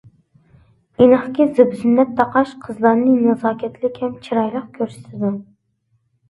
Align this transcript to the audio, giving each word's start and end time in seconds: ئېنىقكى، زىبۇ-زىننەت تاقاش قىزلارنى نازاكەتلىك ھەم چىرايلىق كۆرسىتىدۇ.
ئېنىقكى، 1.01 1.45
زىبۇ-زىننەت 1.59 2.15
تاقاش 2.21 2.53
قىزلارنى 2.63 3.13
نازاكەتلىك 3.27 4.01
ھەم 4.05 4.17
چىرايلىق 4.29 4.67
كۆرسىتىدۇ. 4.81 5.33